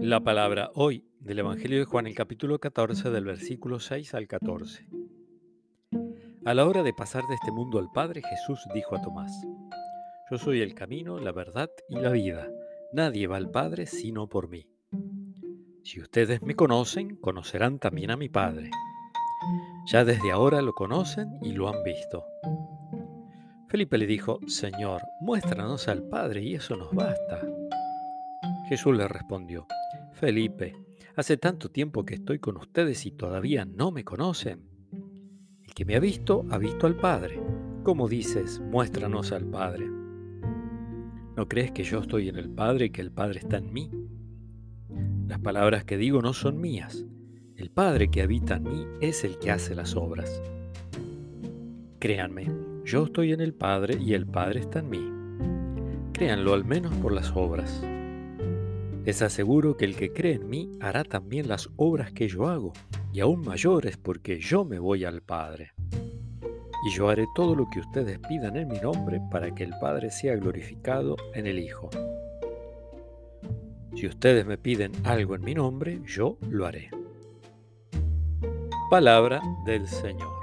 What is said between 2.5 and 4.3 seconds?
14, del versículo 6 al